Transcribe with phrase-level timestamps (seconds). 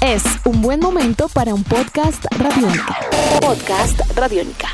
[0.00, 2.96] Es un buen momento para un podcast radiónica.
[3.40, 4.68] Podcast radiónica.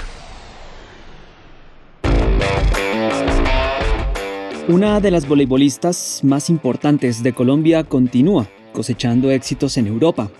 [4.68, 10.30] Una de las voleibolistas más importantes de Colombia continúa cosechando éxitos en Europa.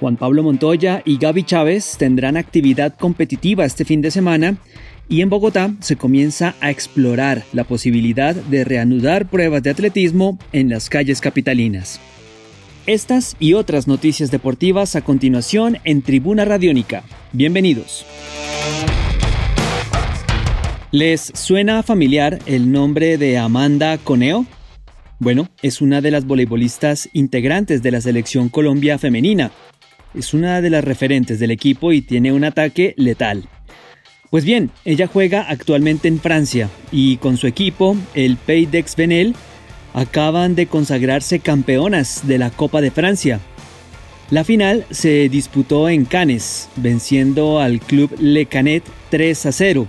[0.00, 4.56] Juan Pablo Montoya y Gaby Chávez tendrán actividad competitiva este fin de semana
[5.06, 10.70] y en Bogotá se comienza a explorar la posibilidad de reanudar pruebas de atletismo en
[10.70, 12.00] las calles capitalinas.
[12.86, 17.04] Estas y otras noticias deportivas a continuación en Tribuna Radiónica.
[17.32, 18.06] Bienvenidos.
[20.90, 24.46] ¿Les suena familiar el nombre de Amanda Coneo?
[25.18, 29.52] Bueno, es una de las voleibolistas integrantes de la selección Colombia femenina.
[30.14, 33.46] Es una de las referentes del equipo y tiene un ataque letal.
[34.30, 39.34] Pues bien, ella juega actualmente en Francia y con su equipo, el Pays d'Aix Venel,
[39.94, 43.40] acaban de consagrarse campeonas de la Copa de Francia.
[44.30, 49.88] La final se disputó en Cannes, venciendo al club Le Canet 3 a 0.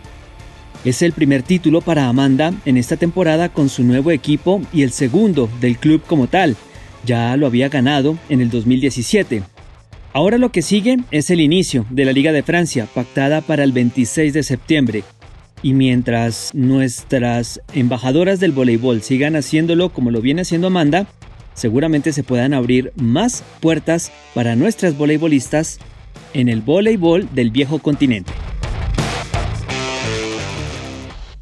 [0.84, 4.92] Es el primer título para Amanda en esta temporada con su nuevo equipo y el
[4.92, 6.56] segundo del club como tal.
[7.06, 9.44] Ya lo había ganado en el 2017.
[10.14, 13.72] Ahora lo que sigue es el inicio de la Liga de Francia, pactada para el
[13.72, 15.04] 26 de septiembre.
[15.64, 21.08] Y mientras nuestras embajadoras del voleibol sigan haciéndolo como lo viene haciendo Amanda,
[21.54, 25.80] seguramente se puedan abrir más puertas para nuestras voleibolistas
[26.34, 28.32] en el voleibol del viejo continente.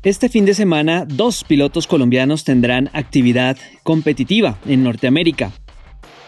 [0.02, 5.52] Este fin de semana, dos pilotos colombianos tendrán actividad competitiva en Norteamérica.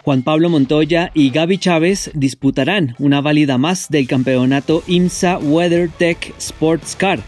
[0.04, 6.96] Juan Pablo Montoya y Gaby Chávez disputarán una válida más del campeonato IMSA WeatherTech Sports
[6.96, 7.20] Car,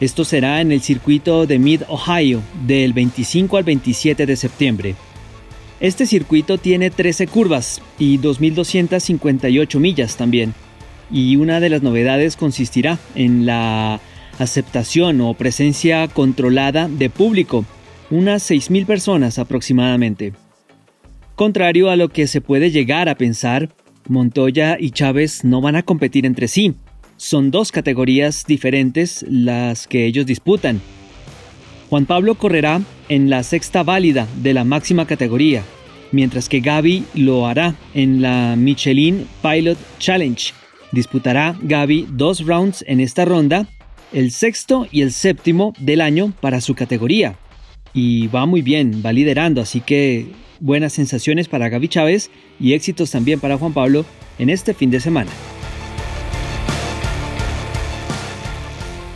[0.00, 4.94] esto será en el circuito de Mid Ohio del 25 al 27 de septiembre.
[5.78, 10.54] Este circuito tiene 13 curvas y 2.258 millas también.
[11.10, 14.00] Y una de las novedades consistirá en la
[14.38, 17.66] aceptación o presencia controlada de público,
[18.10, 20.32] unas 6.000 personas aproximadamente.
[21.34, 23.68] Contrario a lo que se puede llegar a pensar,
[24.08, 26.74] Montoya y Chávez no van a competir entre sí,
[27.20, 30.80] son dos categorías diferentes las que ellos disputan.
[31.90, 35.62] Juan Pablo correrá en la sexta válida de la máxima categoría,
[36.12, 40.54] mientras que Gaby lo hará en la Michelin Pilot Challenge.
[40.92, 43.68] Disputará Gaby dos rounds en esta ronda,
[44.14, 47.36] el sexto y el séptimo del año para su categoría.
[47.92, 50.26] Y va muy bien, va liderando, así que
[50.58, 54.06] buenas sensaciones para Gaby Chávez y éxitos también para Juan Pablo
[54.38, 55.30] en este fin de semana.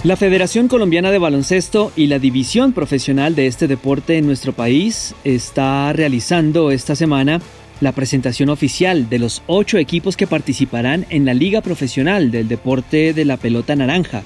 [0.04, 5.15] La Federación Colombiana de Baloncesto y la división profesional de este deporte en nuestro país
[5.25, 7.41] está realizando esta semana
[7.81, 13.14] la presentación oficial de los ocho equipos que participarán en la Liga Profesional del Deporte
[13.14, 14.25] de la Pelota Naranja.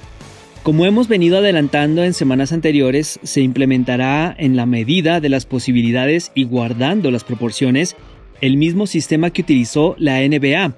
[0.64, 6.32] Como hemos venido adelantando en semanas anteriores, se implementará en la medida de las posibilidades
[6.34, 7.94] y guardando las proporciones
[8.40, 10.74] el mismo sistema que utilizó la NBA,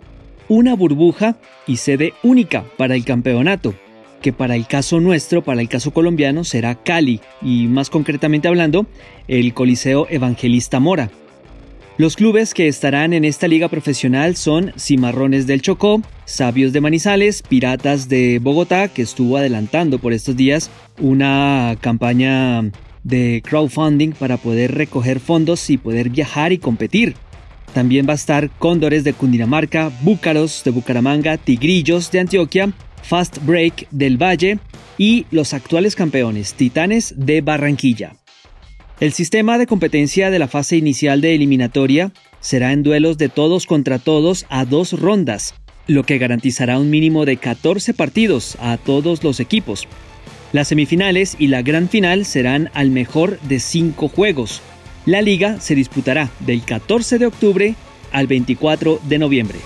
[0.49, 3.75] una burbuja y sede única para el campeonato
[4.21, 8.87] que para el caso nuestro, para el caso colombiano, será Cali y más concretamente hablando,
[9.29, 11.11] el Coliseo Evangelista Mora.
[12.01, 17.43] Los clubes que estarán en esta liga profesional son Cimarrones del Chocó, Sabios de Manizales,
[17.43, 22.63] Piratas de Bogotá, que estuvo adelantando por estos días una campaña
[23.05, 27.17] de crowdfunding para poder recoger fondos y poder viajar y competir.
[27.75, 33.89] También va a estar Cóndores de Cundinamarca, Búcaros de Bucaramanga, Tigrillos de Antioquia, Fast Break
[33.91, 34.59] del Valle
[34.99, 38.15] y los actuales campeones Titanes de Barranquilla.
[39.01, 43.67] El sistema de competencia de la fase inicial de eliminatoria será en duelos de todos
[43.67, 45.55] contra todos a dos rondas,
[45.87, 49.89] lo que garantizará un mínimo de 14 partidos a todos los equipos.
[50.53, 54.61] Las semifinales y la gran final serán al mejor de 5 juegos.
[55.07, 57.75] La liga se disputará del 14 de octubre
[58.13, 59.59] al 24 de noviembre.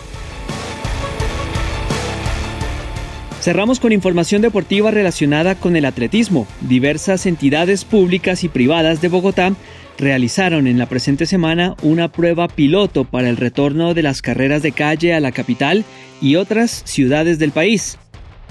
[3.44, 6.46] Cerramos con información deportiva relacionada con el atletismo.
[6.62, 9.52] Diversas entidades públicas y privadas de Bogotá
[9.98, 14.72] realizaron en la presente semana una prueba piloto para el retorno de las carreras de
[14.72, 15.84] calle a la capital
[16.22, 17.98] y otras ciudades del país.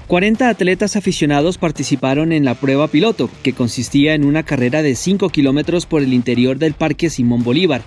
[0.06, 5.28] 40 atletas aficionados participaron en la prueba piloto, que consistía en una carrera de 5
[5.30, 7.82] kilómetros por el interior del Parque Simón Bolívar.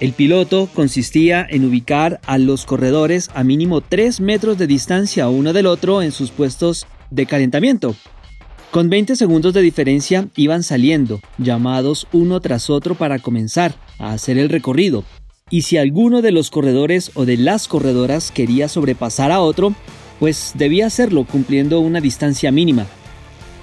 [0.00, 5.52] El piloto consistía en ubicar a los corredores a mínimo 3 metros de distancia uno
[5.52, 7.94] del otro en sus puestos de calentamiento.
[8.72, 14.36] Con 20 segundos de diferencia iban saliendo, llamados uno tras otro para comenzar a hacer
[14.36, 15.04] el recorrido,
[15.48, 19.74] y si alguno de los corredores o de las corredoras quería sobrepasar a otro,
[20.18, 22.86] pues debía hacerlo cumpliendo una distancia mínima.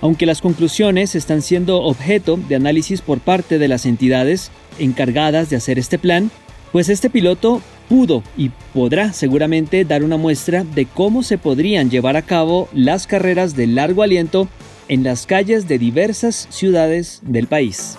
[0.02, 5.56] Aunque las conclusiones están siendo objeto de análisis por parte de las entidades encargadas de
[5.56, 6.32] hacer este plan,
[6.72, 12.18] pues este piloto pudo y podrá seguramente dar una muestra de cómo se podrían llevar
[12.18, 14.48] a cabo las carreras de largo aliento
[14.88, 17.98] en las calles de diversas ciudades del país.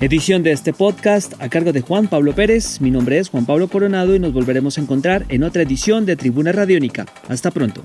[0.00, 2.80] Edición de este podcast a cargo de Juan Pablo Pérez.
[2.80, 6.16] Mi nombre es Juan Pablo Coronado y nos volveremos a encontrar en otra edición de
[6.16, 7.06] Tribuna Radiónica.
[7.28, 7.84] Hasta pronto.